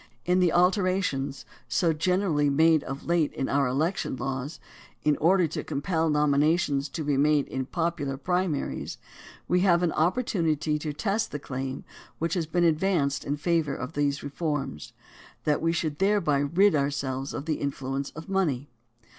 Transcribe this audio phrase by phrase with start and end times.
[0.25, 4.59] In the alterations; so generally made of late in our election laws
[5.03, 8.97] in order to compel nominations to be made in popular primaries;
[9.47, 11.83] we have an opportunity to test the claim
[12.17, 14.93] which has been ad vanced in favor of these reforms,
[15.43, 18.69] that we should thereby rid ourselves of the influence of money.